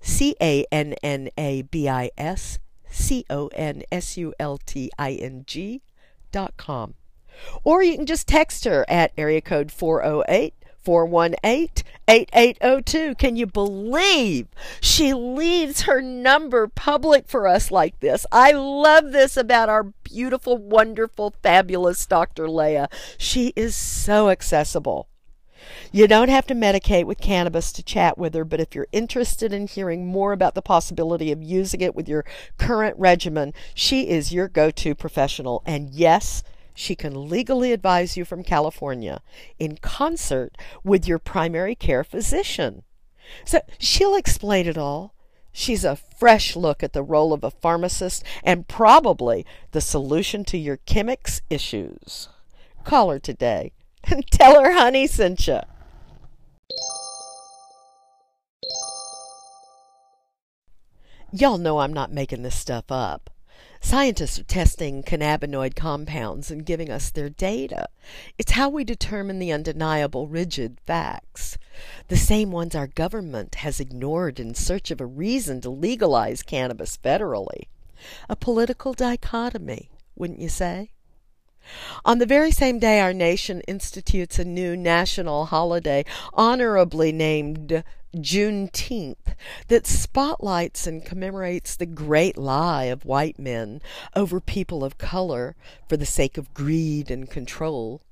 C 0.00 0.36
A 0.40 0.64
N 0.70 0.94
N 1.02 1.30
A 1.36 1.62
B 1.62 1.88
I 1.88 2.10
S 2.16 2.58
C 2.90 3.24
O 3.28 3.48
N 3.48 3.82
S 3.90 4.16
U 4.16 4.32
L 4.38 4.58
T 4.58 4.90
I 4.98 5.12
N 5.12 5.44
G 5.46 5.82
dot 6.32 6.56
com. 6.56 6.94
Or 7.64 7.82
you 7.82 7.96
can 7.96 8.06
just 8.06 8.26
text 8.26 8.64
her 8.64 8.84
at 8.88 9.12
area 9.18 9.40
code 9.40 9.70
408 9.70 10.54
418 10.86 11.84
8802. 12.06 13.16
Can 13.16 13.34
you 13.34 13.44
believe 13.44 14.46
she 14.80 15.12
leaves 15.12 15.80
her 15.82 16.00
number 16.00 16.68
public 16.68 17.26
for 17.26 17.48
us 17.48 17.72
like 17.72 17.98
this? 17.98 18.24
I 18.30 18.52
love 18.52 19.10
this 19.10 19.36
about 19.36 19.68
our 19.68 19.82
beautiful, 20.04 20.56
wonderful, 20.56 21.34
fabulous 21.42 22.06
Dr. 22.06 22.48
Leah. 22.48 22.88
She 23.18 23.52
is 23.56 23.74
so 23.74 24.30
accessible. 24.30 25.08
You 25.90 26.06
don't 26.06 26.28
have 26.28 26.46
to 26.46 26.54
medicate 26.54 27.06
with 27.06 27.18
cannabis 27.18 27.72
to 27.72 27.82
chat 27.82 28.16
with 28.16 28.32
her, 28.34 28.44
but 28.44 28.60
if 28.60 28.72
you're 28.72 28.86
interested 28.92 29.52
in 29.52 29.66
hearing 29.66 30.06
more 30.06 30.32
about 30.32 30.54
the 30.54 30.62
possibility 30.62 31.32
of 31.32 31.42
using 31.42 31.80
it 31.80 31.96
with 31.96 32.08
your 32.08 32.24
current 32.58 32.96
regimen, 32.96 33.54
she 33.74 34.08
is 34.08 34.32
your 34.32 34.46
go 34.46 34.70
to 34.70 34.94
professional. 34.94 35.64
And 35.66 35.90
yes, 35.90 36.44
she 36.76 36.94
can 36.94 37.28
legally 37.28 37.72
advise 37.72 38.16
you 38.16 38.24
from 38.24 38.44
California 38.44 39.22
in 39.58 39.78
concert 39.78 40.56
with 40.84 41.08
your 41.08 41.18
primary 41.18 41.74
care 41.74 42.04
physician. 42.04 42.82
So 43.44 43.60
she'll 43.78 44.14
explain 44.14 44.66
it 44.66 44.78
all. 44.78 45.14
She's 45.52 45.84
a 45.84 45.96
fresh 45.96 46.54
look 46.54 46.82
at 46.82 46.92
the 46.92 47.02
role 47.02 47.32
of 47.32 47.42
a 47.42 47.50
pharmacist 47.50 48.22
and 48.44 48.68
probably 48.68 49.46
the 49.72 49.80
solution 49.80 50.44
to 50.44 50.58
your 50.58 50.76
chemics 50.76 51.40
issues. 51.48 52.28
Call 52.84 53.10
her 53.10 53.18
today 53.18 53.72
and 54.04 54.26
tell 54.30 54.60
her 54.62 54.72
honey 54.72 55.06
sent 55.06 55.48
you. 55.48 55.60
Y'all 61.32 61.58
know 61.58 61.78
I'm 61.78 61.92
not 61.92 62.12
making 62.12 62.42
this 62.42 62.58
stuff 62.58 62.84
up. 62.90 63.30
Scientists 63.86 64.36
are 64.36 64.42
testing 64.42 65.00
cannabinoid 65.00 65.76
compounds 65.76 66.50
and 66.50 66.66
giving 66.66 66.90
us 66.90 67.08
their 67.08 67.28
data. 67.28 67.86
It's 68.36 68.50
how 68.50 68.68
we 68.68 68.82
determine 68.82 69.38
the 69.38 69.52
undeniable, 69.52 70.26
rigid 70.26 70.80
facts. 70.84 71.56
The 72.08 72.16
same 72.16 72.50
ones 72.50 72.74
our 72.74 72.88
government 72.88 73.54
has 73.54 73.78
ignored 73.78 74.40
in 74.40 74.56
search 74.56 74.90
of 74.90 75.00
a 75.00 75.06
reason 75.06 75.60
to 75.60 75.70
legalize 75.70 76.42
cannabis 76.42 76.96
federally. 76.96 77.68
A 78.28 78.34
political 78.34 78.92
dichotomy, 78.92 79.88
wouldn't 80.16 80.40
you 80.40 80.48
say? 80.48 80.90
On 82.04 82.18
the 82.18 82.26
very 82.26 82.50
same 82.50 82.80
day, 82.80 82.98
our 82.98 83.14
nation 83.14 83.60
institutes 83.68 84.40
a 84.40 84.44
new 84.44 84.76
national 84.76 85.46
holiday, 85.46 86.04
honorably 86.34 87.12
named 87.12 87.84
Juneteenth, 88.16 89.34
that 89.68 89.86
spotlights 89.86 90.86
and 90.86 91.04
commemorates 91.04 91.76
the 91.76 91.86
great 91.86 92.36
lie 92.36 92.84
of 92.84 93.04
white 93.04 93.38
men 93.38 93.80
over 94.14 94.40
people 94.40 94.84
of 94.84 94.98
color 94.98 95.54
for 95.88 95.96
the 95.96 96.06
sake 96.06 96.36
of 96.36 96.54
greed 96.54 97.10
and 97.10 97.30
control. 97.30 98.02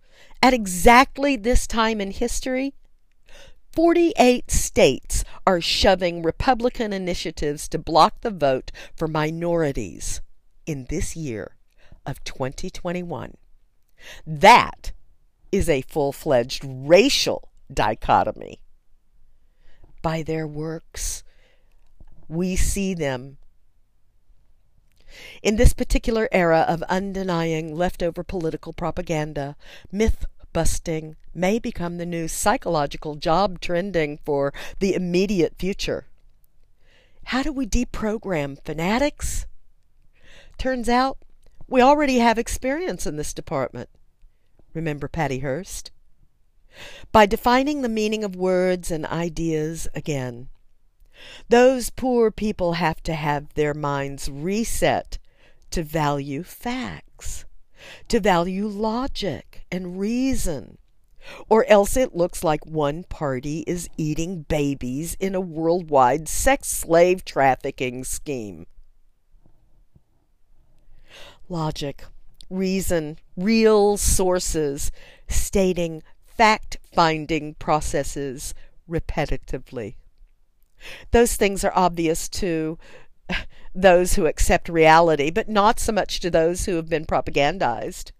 At 0.42 0.54
exactly 0.54 1.36
this 1.36 1.66
time 1.66 2.00
in 2.00 2.10
history, 2.10 2.74
48 3.72 4.50
states 4.50 5.24
are 5.46 5.60
shoving 5.60 6.22
Republican 6.22 6.92
initiatives 6.92 7.68
to 7.68 7.78
block 7.78 8.20
the 8.20 8.30
vote 8.30 8.70
for 8.94 9.08
minorities 9.08 10.20
in 10.66 10.86
this 10.88 11.16
year 11.16 11.56
of 12.06 12.22
2021. 12.22 13.36
That 14.26 14.92
is 15.50 15.68
a 15.68 15.82
full 15.82 16.12
fledged 16.12 16.64
racial 16.64 17.48
dichotomy. 17.72 18.60
By 20.04 20.22
their 20.22 20.46
works, 20.46 21.24
we 22.28 22.56
see 22.56 22.92
them. 22.92 23.38
In 25.42 25.56
this 25.56 25.72
particular 25.72 26.28
era 26.30 26.66
of 26.68 26.84
undenying 26.90 27.72
leftover 27.72 28.22
political 28.22 28.74
propaganda, 28.74 29.56
myth 29.90 30.26
busting 30.52 31.16
may 31.34 31.58
become 31.58 31.96
the 31.96 32.04
new 32.04 32.28
psychological 32.28 33.14
job 33.14 33.62
trending 33.62 34.18
for 34.26 34.52
the 34.78 34.94
immediate 34.94 35.54
future. 35.58 36.04
How 37.28 37.42
do 37.42 37.50
we 37.50 37.66
deprogram 37.66 38.62
fanatics? 38.62 39.46
Turns 40.58 40.90
out 40.90 41.16
we 41.66 41.80
already 41.80 42.18
have 42.18 42.36
experience 42.36 43.06
in 43.06 43.16
this 43.16 43.32
department. 43.32 43.88
Remember 44.74 45.08
Patty 45.08 45.38
Hearst? 45.38 45.92
By 47.12 47.26
defining 47.26 47.82
the 47.82 47.88
meaning 47.88 48.24
of 48.24 48.36
words 48.36 48.90
and 48.90 49.06
ideas 49.06 49.88
again. 49.94 50.48
Those 51.48 51.90
poor 51.90 52.30
people 52.30 52.74
have 52.74 53.02
to 53.04 53.14
have 53.14 53.54
their 53.54 53.74
minds 53.74 54.28
reset 54.28 55.18
to 55.70 55.82
value 55.82 56.42
facts, 56.42 57.44
to 58.08 58.20
value 58.20 58.66
logic 58.66 59.64
and 59.70 59.98
reason, 59.98 60.78
or 61.48 61.64
else 61.68 61.96
it 61.96 62.14
looks 62.14 62.44
like 62.44 62.66
one 62.66 63.04
party 63.04 63.64
is 63.66 63.88
eating 63.96 64.42
babies 64.42 65.16
in 65.20 65.34
a 65.34 65.40
worldwide 65.40 66.28
sex 66.28 66.68
slave 66.68 67.24
trafficking 67.24 68.04
scheme. 68.04 68.66
Logic, 71.48 72.04
reason, 72.50 73.18
real 73.36 73.96
sources, 73.96 74.90
stating 75.28 76.02
fact 76.36 76.76
finding 76.92 77.54
processes 77.54 78.54
repetitively. 78.88 79.96
Those 81.10 81.36
things 81.36 81.64
are 81.64 81.72
obvious 81.74 82.28
to 82.30 82.78
those 83.74 84.14
who 84.14 84.26
accept 84.26 84.68
reality, 84.68 85.30
but 85.30 85.48
not 85.48 85.80
so 85.80 85.92
much 85.92 86.20
to 86.20 86.30
those 86.30 86.66
who 86.66 86.76
have 86.76 86.88
been 86.88 87.06
propagandized. 87.06 88.12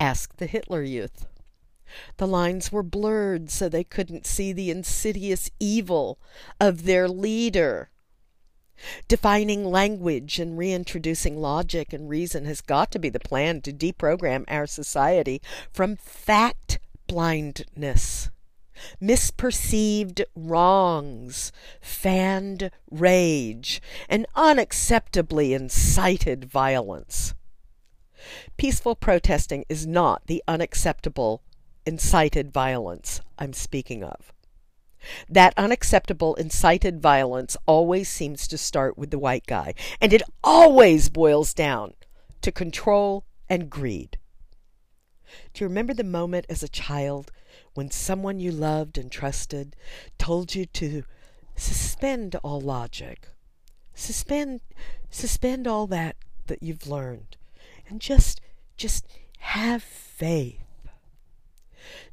Ask 0.00 0.36
the 0.36 0.46
Hitler 0.46 0.82
Youth. 0.82 1.26
The 2.16 2.26
lines 2.26 2.72
were 2.72 2.82
blurred 2.82 3.50
so 3.50 3.68
they 3.68 3.84
couldn't 3.84 4.26
see 4.26 4.52
the 4.52 4.70
insidious 4.70 5.50
evil 5.60 6.18
of 6.60 6.84
their 6.84 7.08
leader. 7.08 7.90
Defining 9.08 9.64
language 9.64 10.38
and 10.38 10.58
reintroducing 10.58 11.40
logic 11.40 11.92
and 11.92 12.08
reason 12.08 12.44
has 12.44 12.60
got 12.60 12.90
to 12.90 12.98
be 12.98 13.08
the 13.08 13.20
plan 13.20 13.60
to 13.62 13.72
deprogram 13.72 14.44
our 14.48 14.66
society 14.66 15.40
from 15.72 15.96
fact 15.96 16.78
blindness. 17.06 18.30
Misperceived 19.00 20.24
wrongs, 20.34 21.52
fanned 21.80 22.70
rage, 22.90 23.80
and 24.08 24.26
unacceptably 24.36 25.52
incited 25.54 26.44
violence. 26.44 27.34
Peaceful 28.56 28.96
protesting 28.96 29.64
is 29.68 29.86
not 29.86 30.26
the 30.26 30.42
unacceptable 30.48 31.42
incited 31.86 32.52
violence 32.52 33.20
I'm 33.38 33.52
speaking 33.52 34.02
of. 34.02 34.33
That 35.28 35.54
unacceptable 35.56 36.34
incited 36.36 37.00
violence 37.00 37.56
always 37.66 38.08
seems 38.08 38.48
to 38.48 38.58
start 38.58 38.96
with 38.96 39.10
the 39.10 39.18
white 39.18 39.46
guy, 39.46 39.74
and 40.00 40.12
it 40.12 40.22
always 40.42 41.08
boils 41.08 41.54
down 41.54 41.94
to 42.42 42.52
control 42.52 43.24
and 43.48 43.70
greed. 43.70 44.18
Do 45.52 45.64
you 45.64 45.68
remember 45.68 45.94
the 45.94 46.04
moment 46.04 46.46
as 46.48 46.62
a 46.62 46.68
child 46.68 47.30
when 47.74 47.90
someone 47.90 48.40
you 48.40 48.52
loved 48.52 48.98
and 48.98 49.10
trusted 49.10 49.74
told 50.18 50.54
you 50.54 50.66
to 50.66 51.04
suspend 51.56 52.36
all 52.42 52.60
logic, 52.60 53.28
suspend 53.94 54.60
suspend 55.10 55.66
all 55.66 55.86
that 55.86 56.16
that 56.46 56.62
you've 56.62 56.86
learned, 56.86 57.36
and 57.88 58.00
just 58.00 58.40
just 58.76 59.06
have 59.38 59.82
faith? 59.82 60.63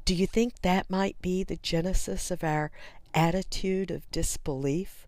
Do 0.05 0.15
you 0.15 0.27
think 0.27 0.61
that 0.61 0.89
might 0.89 1.21
be 1.21 1.43
the 1.43 1.57
genesis 1.57 2.31
of 2.31 2.43
our 2.43 2.71
attitude 3.13 3.91
of 3.91 4.09
disbelief? 4.11 5.07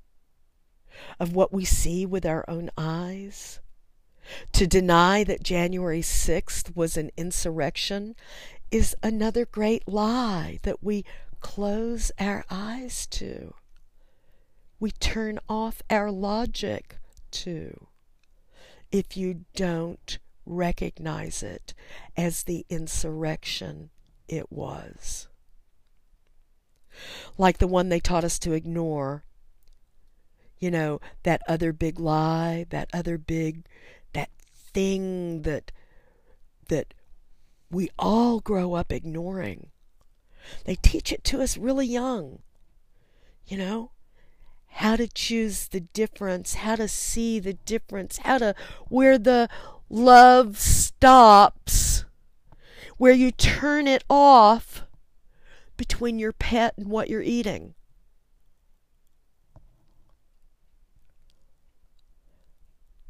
Of 1.19 1.35
what 1.35 1.51
we 1.51 1.65
see 1.65 2.05
with 2.05 2.25
our 2.25 2.45
own 2.47 2.69
eyes? 2.77 3.59
To 4.53 4.67
deny 4.67 5.23
that 5.23 5.43
January 5.43 6.01
6th 6.01 6.75
was 6.75 6.97
an 6.97 7.11
insurrection 7.17 8.15
is 8.71 8.95
another 9.03 9.45
great 9.45 9.87
lie 9.87 10.59
that 10.63 10.83
we 10.83 11.05
close 11.41 12.11
our 12.19 12.45
eyes 12.49 13.05
to. 13.07 13.53
We 14.79 14.91
turn 14.91 15.39
off 15.47 15.81
our 15.89 16.11
logic 16.11 16.97
to. 17.31 17.87
If 18.91 19.17
you 19.17 19.45
don't 19.55 20.17
recognize 20.45 21.43
it 21.43 21.73
as 22.17 22.43
the 22.43 22.65
insurrection 22.69 23.89
it 24.27 24.51
was. 24.51 25.27
Like 27.37 27.57
the 27.57 27.67
one 27.67 27.89
they 27.89 27.99
taught 27.99 28.23
us 28.23 28.39
to 28.39 28.53
ignore. 28.53 29.23
You 30.59 30.71
know, 30.71 31.01
that 31.23 31.41
other 31.47 31.73
big 31.73 31.99
lie, 31.99 32.65
that 32.69 32.89
other 32.93 33.17
big, 33.17 33.65
that 34.13 34.29
thing 34.55 35.41
that, 35.41 35.71
that 36.69 36.93
we 37.69 37.89
all 37.99 38.39
grow 38.39 38.73
up 38.73 38.91
ignoring. 38.91 39.71
They 40.65 40.75
teach 40.75 41.11
it 41.11 41.23
to 41.25 41.41
us 41.41 41.57
really 41.57 41.87
young. 41.87 42.39
You 43.45 43.57
know, 43.57 43.91
how 44.67 44.95
to 44.95 45.07
choose 45.07 45.67
the 45.67 45.81
difference, 45.81 46.55
how 46.55 46.75
to 46.75 46.87
see 46.87 47.39
the 47.39 47.53
difference, 47.53 48.19
how 48.19 48.37
to, 48.37 48.55
where 48.87 49.17
the 49.17 49.49
love 49.89 50.57
stops 50.57 51.92
where 52.97 53.13
you 53.13 53.31
turn 53.31 53.87
it 53.87 54.03
off 54.09 54.83
between 55.77 56.19
your 56.19 56.33
pet 56.33 56.73
and 56.77 56.87
what 56.87 57.09
you're 57.09 57.21
eating. 57.21 57.73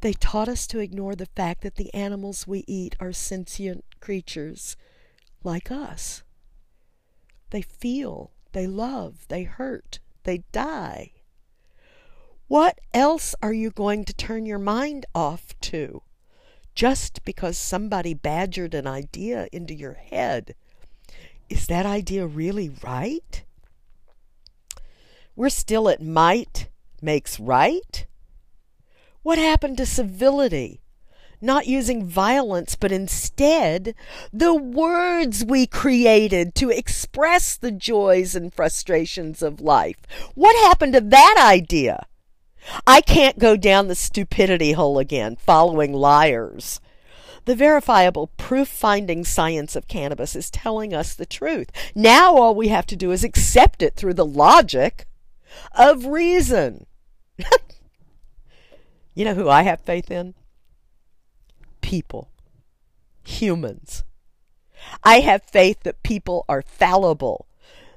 They 0.00 0.12
taught 0.12 0.48
us 0.48 0.66
to 0.66 0.80
ignore 0.80 1.14
the 1.14 1.26
fact 1.34 1.62
that 1.62 1.76
the 1.76 1.92
animals 1.94 2.46
we 2.46 2.62
eat 2.66 2.94
are 3.00 3.12
sentient 3.12 3.84
creatures 4.00 4.76
like 5.42 5.70
us. 5.70 6.22
They 7.50 7.62
feel, 7.62 8.32
they 8.52 8.66
love, 8.66 9.26
they 9.28 9.44
hurt, 9.44 10.00
they 10.24 10.44
die. 10.52 11.12
What 12.48 12.78
else 12.92 13.34
are 13.42 13.52
you 13.52 13.70
going 13.70 14.04
to 14.04 14.12
turn 14.12 14.44
your 14.44 14.58
mind 14.58 15.06
off 15.14 15.58
to? 15.62 16.02
Just 16.74 17.24
because 17.24 17.56
somebody 17.56 18.14
badgered 18.14 18.74
an 18.74 18.86
idea 18.86 19.48
into 19.52 19.74
your 19.74 19.94
head, 19.94 20.54
is 21.48 21.66
that 21.66 21.86
idea 21.86 22.26
really 22.26 22.70
right? 22.82 23.44
We're 25.36 25.50
still 25.50 25.88
at 25.88 26.02
might 26.02 26.68
makes 27.02 27.38
right? 27.38 28.06
What 29.22 29.38
happened 29.38 29.76
to 29.78 29.86
civility? 29.86 30.80
Not 31.40 31.66
using 31.66 32.06
violence, 32.06 32.74
but 32.74 32.92
instead 32.92 33.94
the 34.32 34.54
words 34.54 35.44
we 35.44 35.66
created 35.66 36.54
to 36.56 36.70
express 36.70 37.56
the 37.56 37.70
joys 37.70 38.34
and 38.34 38.52
frustrations 38.52 39.42
of 39.42 39.60
life. 39.60 39.98
What 40.34 40.56
happened 40.68 40.94
to 40.94 41.00
that 41.00 41.36
idea? 41.38 42.06
I 42.86 43.00
can't 43.00 43.38
go 43.38 43.56
down 43.56 43.88
the 43.88 43.94
stupidity 43.94 44.72
hole 44.72 44.98
again, 44.98 45.36
following 45.36 45.92
liars. 45.92 46.80
The 47.44 47.54
verifiable 47.54 48.28
proof 48.38 48.68
finding 48.68 49.24
science 49.24 49.76
of 49.76 49.88
cannabis 49.88 50.34
is 50.34 50.50
telling 50.50 50.94
us 50.94 51.14
the 51.14 51.26
truth. 51.26 51.70
Now 51.94 52.36
all 52.36 52.54
we 52.54 52.68
have 52.68 52.86
to 52.86 52.96
do 52.96 53.10
is 53.10 53.22
accept 53.22 53.82
it 53.82 53.96
through 53.96 54.14
the 54.14 54.24
logic 54.24 55.06
of 55.72 56.06
reason. 56.06 56.86
you 59.14 59.24
know 59.24 59.34
who 59.34 59.48
I 59.48 59.62
have 59.62 59.80
faith 59.80 60.10
in? 60.10 60.34
People, 61.82 62.30
humans. 63.24 64.04
I 65.02 65.20
have 65.20 65.42
faith 65.42 65.82
that 65.82 66.02
people 66.02 66.44
are 66.48 66.62
fallible, 66.62 67.46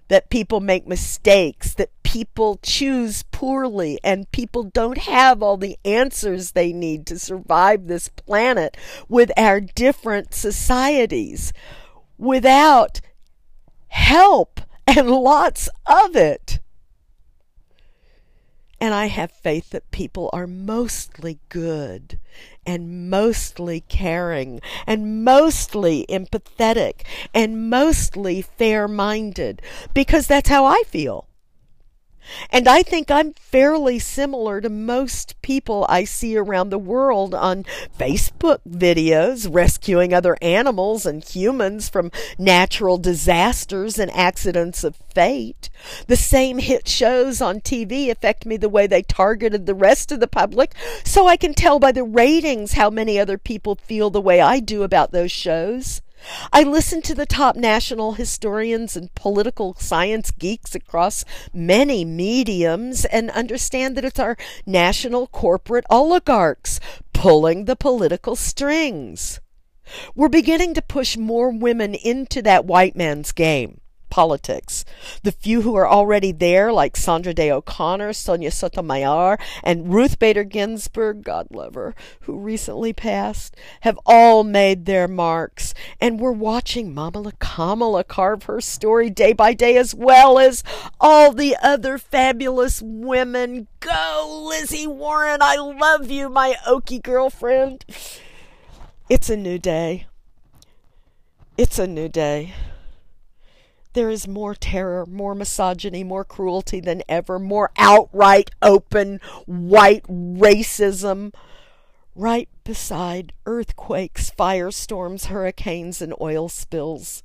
that 0.08 0.30
people 0.30 0.60
make 0.60 0.88
mistakes, 0.88 1.74
that 1.76 1.92
people 2.04 2.60
choose 2.62 3.24
poorly, 3.32 4.00
and 4.04 4.32
people 4.32 4.64
don't 4.64 5.00
have 5.00 5.44
all 5.44 5.58
the 5.58 5.78
answers 5.84 6.52
they 6.52 6.72
need 6.72 7.06
to 7.08 7.20
survive 7.20 7.88
this 7.88 8.10
planet 8.10 8.78
with 9.10 9.32
our 9.38 9.60
different 9.60 10.34
societies 10.34 11.52
without 12.18 13.02
help 13.88 14.62
and 14.88 15.10
lots 15.10 15.70
of 15.86 16.16
it. 16.16 16.60
And 18.80 18.94
I 18.94 19.08
have 19.08 19.32
faith 19.32 19.72
that 19.72 19.90
people 19.92 20.30
are 20.34 20.48
mostly 20.48 21.40
good 21.50 22.20
and 22.68 23.10
mostly 23.10 23.80
caring 23.88 24.60
and 24.86 25.24
mostly 25.24 26.06
empathetic 26.10 27.02
and 27.34 27.70
mostly 27.70 28.42
fair 28.42 28.88
minded 28.88 29.62
because 29.94 30.28
that's 30.28 30.50
how 30.50 30.66
I 30.66 30.84
feel. 30.86 31.27
And 32.50 32.68
I 32.68 32.84
think 32.84 33.10
I'm 33.10 33.34
fairly 33.34 34.00
similar 34.00 34.62
to 34.62 34.70
most 34.70 35.42
people 35.42 35.86
I 35.90 36.04
see 36.04 36.38
around 36.38 36.70
the 36.70 36.78
world 36.78 37.34
on 37.34 37.66
Facebook 37.98 38.60
videos 38.68 39.48
rescuing 39.50 40.14
other 40.14 40.38
animals 40.42 41.06
and 41.06 41.24
humans 41.24 41.90
from 41.90 42.12
natural 42.38 42.98
disasters 42.98 43.98
and 44.00 44.12
accidents 44.12 44.84
of 44.84 44.96
fate. 45.14 45.70
The 46.08 46.16
same 46.16 46.60
hit 46.60 46.88
shows 46.88 47.42
on 47.42 47.62
TV 47.62 48.10
affect 48.10 48.46
me 48.46 48.58
the 48.58 48.70
way 48.70 48.88
they 48.88 49.02
targeted 49.02 49.66
the 49.66 49.76
rest 49.76 50.12
of 50.12 50.20
the 50.20 50.28
public, 50.28 50.74
so 51.04 51.28
I 51.28 51.38
can 51.38 51.54
tell 51.54 51.80
by 51.80 51.92
the 51.92 52.04
ratings 52.04 52.74
how 52.74 52.90
many 52.90 53.20
other 53.20 53.38
people 53.38 53.76
feel 53.76 54.10
the 54.10 54.22
way 54.22 54.42
I 54.42 54.60
do 54.60 54.84
about 54.84 55.12
those 55.12 55.32
shows. 55.32 56.02
I 56.52 56.64
listen 56.64 57.02
to 57.04 57.16
the 57.16 57.26
top 57.26 57.56
national 57.56 58.14
historians 58.14 58.96
and 58.96 59.14
political 59.16 59.76
science 59.76 60.32
geeks 60.32 60.76
across 60.76 61.24
many 61.54 62.04
mediums 62.06 63.06
and 63.06 63.30
understand 63.32 63.96
that 63.96 64.06
it's 64.06 64.20
our 64.20 64.38
national 64.66 65.28
corporate 65.28 65.86
oligarchs 65.90 66.80
pulling 67.14 67.66
the 67.66 67.76
political 67.76 68.36
strings. 68.36 69.40
We're 70.16 70.30
beginning 70.30 70.74
to 70.74 70.82
push 70.82 71.18
more 71.18 71.50
women 71.50 71.96
into 71.96 72.42
that 72.42 72.66
white 72.66 72.96
man's 72.96 73.32
game 73.32 73.82
politics. 74.10 74.86
The 75.24 75.32
few 75.32 75.62
who 75.62 75.76
are 75.76 75.88
already 75.88 76.32
there, 76.32 76.72
like 76.72 76.98
Sandra 76.98 77.34
Day 77.34 77.52
O'Connor, 77.52 78.14
Sonia 78.14 78.52
Sotomayor, 78.52 79.38
and 79.64 79.94
Ruth 79.94 80.20
Bader 80.20 80.44
Ginsburg, 80.44 81.24
God 81.24 81.48
love 81.52 81.76
her, 81.76 81.96
who 82.22 82.38
recently 82.38 82.94
passed, 82.94 83.56
have 83.82 84.00
all 84.06 84.44
made 84.44 84.86
their 84.86 85.08
marks. 85.08 85.74
And 86.00 86.20
we're 86.20 86.32
watching 86.32 86.94
Mama 86.94 87.32
Kamala 87.40 88.04
carve 88.04 88.44
her 88.44 88.62
story 88.62 89.10
day 89.10 89.34
by 89.34 89.54
day, 89.54 89.78
as 89.78 89.94
well 89.94 90.40
as 90.40 90.64
all 91.00 91.34
the 91.34 91.56
other 91.62 91.98
fabulous 91.98 92.82
women. 92.82 93.68
Go, 93.80 94.46
Lizzie 94.50 94.88
Warren! 94.88 95.42
I 95.42 95.56
love 95.56 96.10
you, 96.10 96.30
my 96.30 96.56
Okie 96.68 97.02
girlfriend. 97.02 97.86
It's 99.10 99.30
a 99.30 99.38
new 99.38 99.58
day. 99.58 100.08
It's 101.58 101.80
a 101.80 101.88
new 101.88 102.10
day. 102.10 102.54
There 103.98 104.12
is 104.12 104.28
more 104.28 104.54
terror, 104.54 105.08
more 105.08 105.34
misogyny, 105.34 106.04
more 106.04 106.24
cruelty 106.24 106.80
than 106.80 107.02
ever, 107.10 107.40
more 107.40 107.72
outright 107.80 108.52
open 108.62 109.20
white 109.48 110.04
racism. 110.04 111.34
Right 112.14 112.48
beside 112.64 113.34
earthquakes, 113.48 114.30
firestorms, 114.38 115.26
hurricanes, 115.26 116.00
and 116.00 116.14
oil 116.22 116.48
spills. 116.48 117.24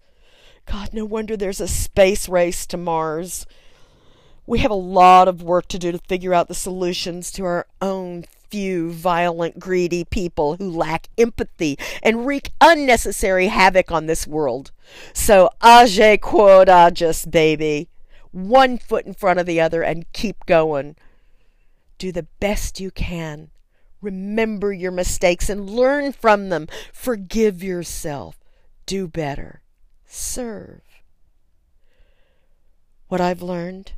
God, 0.64 0.94
no 0.94 1.04
wonder 1.04 1.36
there's 1.36 1.60
a 1.60 1.68
space 1.68 2.26
race 2.26 2.64
to 2.68 2.78
Mars. 2.78 3.44
We 4.46 4.60
have 4.60 4.70
a 4.70 4.74
lot 4.74 5.28
of 5.28 5.42
work 5.42 5.68
to 5.68 5.78
do 5.78 5.92
to 5.92 5.98
figure 5.98 6.32
out 6.32 6.48
the 6.48 6.54
solutions 6.54 7.30
to 7.32 7.44
our 7.44 7.66
own 7.82 8.24
few 8.52 8.92
violent, 8.92 9.58
greedy 9.58 10.04
people 10.04 10.56
who 10.56 10.70
lack 10.70 11.08
empathy 11.16 11.78
and 12.02 12.26
wreak 12.26 12.50
unnecessary 12.60 13.46
havoc 13.46 13.90
on 13.90 14.04
this 14.04 14.26
world. 14.26 14.70
So, 15.14 15.48
age 15.64 16.20
quod 16.20 16.68
agis, 16.68 17.24
baby. 17.24 17.88
One 18.30 18.76
foot 18.76 19.06
in 19.06 19.14
front 19.14 19.40
of 19.40 19.46
the 19.46 19.58
other 19.58 19.82
and 19.82 20.12
keep 20.12 20.44
going. 20.44 20.96
Do 21.96 22.12
the 22.12 22.26
best 22.40 22.78
you 22.78 22.90
can. 22.90 23.48
Remember 24.02 24.70
your 24.70 24.92
mistakes 24.92 25.48
and 25.48 25.70
learn 25.70 26.12
from 26.12 26.50
them. 26.50 26.68
Forgive 26.92 27.62
yourself. 27.62 28.38
Do 28.84 29.08
better. 29.08 29.62
Serve. 30.04 30.82
What 33.08 33.22
I've 33.22 33.40
learned 33.40 33.92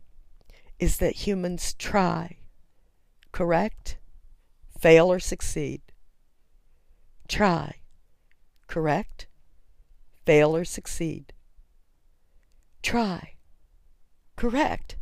is 0.79 0.99
that 0.99 1.27
humans 1.27 1.75
try, 1.75 2.37
correct? 3.33 3.97
Fail 4.85 5.11
or 5.11 5.19
succeed. 5.19 5.81
Try. 7.27 7.77
Correct? 8.67 9.27
Fail 10.27 10.55
or 10.55 10.67
succeed. 10.67 11.33
Try. 12.83 13.37
Correct. 14.37 14.97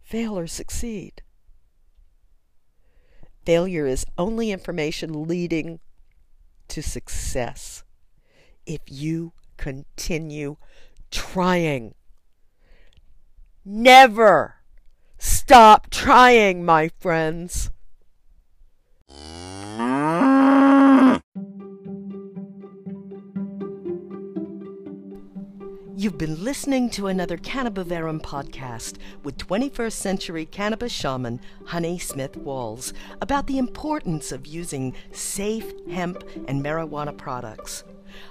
Fail 0.00 0.36
or 0.36 0.48
succeed. 0.48 1.22
Failure 3.46 3.86
is 3.86 4.04
only 4.18 4.50
information 4.50 5.28
leading 5.28 5.78
to 6.66 6.82
success. 6.82 7.84
If 8.66 8.80
you 8.88 9.32
continue 9.58 10.56
trying, 11.12 11.94
never 13.64 14.56
stop 15.18 15.88
trying, 15.88 16.64
my 16.64 16.90
friends. 16.98 17.70
You've 26.00 26.16
been 26.16 26.42
listening 26.42 26.88
to 26.92 27.08
another 27.08 27.36
Cannabaverum 27.36 28.22
podcast 28.22 28.96
with 29.22 29.36
21st 29.36 29.92
century 29.92 30.46
cannabis 30.46 30.92
shaman 30.92 31.40
Honey 31.66 31.98
Smith 31.98 32.38
Walls 32.38 32.94
about 33.20 33.46
the 33.46 33.58
importance 33.58 34.32
of 34.32 34.46
using 34.46 34.94
safe 35.12 35.70
hemp 35.90 36.24
and 36.48 36.64
marijuana 36.64 37.14
products. 37.14 37.84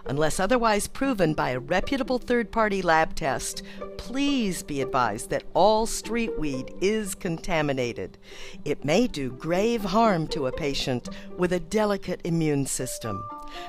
Unless 0.06 0.40
otherwise 0.40 0.88
proven 0.88 1.34
by 1.34 1.52
a 1.52 1.60
reputable 1.60 2.18
third 2.18 2.52
party 2.52 2.82
lab 2.82 3.16
test, 3.16 3.64
please 3.98 4.64
be 4.64 4.82
advised 4.82 5.30
that 5.30 5.44
all 5.54 5.86
street 5.86 6.38
weed 6.40 6.74
is 6.82 7.16
contaminated. 7.16 8.18
It 8.66 8.86
may 8.86 9.08
do 9.08 9.32
grave 9.32 9.84
harm 9.84 10.28
to 10.30 10.48
a 10.48 10.52
patient 10.52 11.10
with 11.38 11.54
a 11.54 11.60
delicate 11.60 12.22
immune 12.24 12.66
system. 12.66 13.24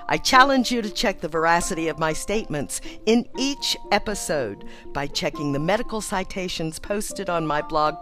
I 0.09 0.19
challenge 0.19 0.71
you 0.71 0.83
to 0.83 0.91
check 0.91 1.21
the 1.21 1.29
veracity 1.29 1.89
of 1.89 1.99
my 1.99 2.13
statements 2.13 2.81
in 3.07 3.27
each 3.39 3.77
episode 3.91 4.65
by 4.93 5.07
checking 5.07 5.53
the 5.53 5.59
medical 5.59 6.01
citations 6.01 6.79
posted 6.79 7.31
on 7.31 7.47
my 7.47 7.63
blog 7.63 7.97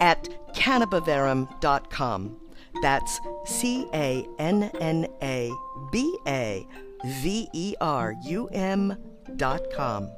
at 0.00 0.28
cannabaverum.com. 0.54 2.36
That's 2.82 3.20
C 3.44 3.86
A 3.92 4.26
N 4.38 4.70
N 4.80 5.06
A 5.22 5.52
B 5.92 6.18
A 6.26 6.66
V 7.04 7.48
E 7.52 7.74
R 7.80 8.14
U 8.24 8.48
M 8.52 8.96
dot 9.36 9.62
com. 9.74 10.08